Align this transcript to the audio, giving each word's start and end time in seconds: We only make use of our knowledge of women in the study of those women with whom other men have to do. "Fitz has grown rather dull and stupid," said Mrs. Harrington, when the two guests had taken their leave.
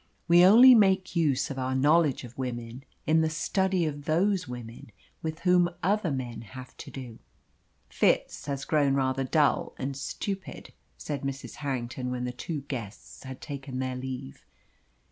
We 0.27 0.43
only 0.43 0.73
make 0.73 1.15
use 1.15 1.51
of 1.51 1.59
our 1.59 1.75
knowledge 1.75 2.23
of 2.23 2.35
women 2.35 2.85
in 3.05 3.21
the 3.21 3.29
study 3.29 3.85
of 3.85 4.05
those 4.05 4.47
women 4.47 4.91
with 5.21 5.41
whom 5.41 5.69
other 5.83 6.09
men 6.09 6.41
have 6.41 6.75
to 6.77 6.89
do. 6.89 7.19
"Fitz 7.87 8.47
has 8.47 8.65
grown 8.65 8.95
rather 8.95 9.23
dull 9.23 9.75
and 9.77 9.95
stupid," 9.95 10.73
said 10.97 11.21
Mrs. 11.21 11.57
Harrington, 11.57 12.09
when 12.09 12.23
the 12.23 12.31
two 12.31 12.61
guests 12.61 13.21
had 13.25 13.41
taken 13.41 13.77
their 13.77 13.95
leave. 13.95 14.43